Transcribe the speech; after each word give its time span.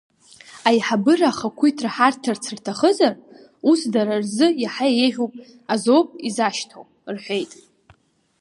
Аиҳабыра 0.67 1.27
ахақәиҭра 1.31 1.89
ҳарҭарц 1.95 2.43
рҭахызар, 2.57 3.13
ус 3.69 3.81
дара 3.93 4.13
рзы 4.23 4.47
иаҳа 4.63 4.87
еиӷьуп 5.03 5.33
азоуп 5.73 6.09
изашьҭоу,— 6.27 6.83
рҳәеит. 7.15 7.51